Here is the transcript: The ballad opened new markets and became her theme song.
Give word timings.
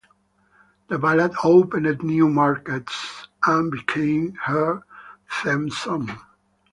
The 0.87 0.97
ballad 0.97 1.31
opened 1.43 2.01
new 2.01 2.27
markets 2.27 3.27
and 3.45 3.69
became 3.71 4.33
her 4.45 4.81
theme 5.43 5.69
song. 5.69 6.09